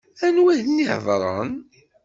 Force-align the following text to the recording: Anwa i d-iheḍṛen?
Anwa 0.25 0.51
i 0.53 0.55
d-iheḍṛen? 0.67 1.53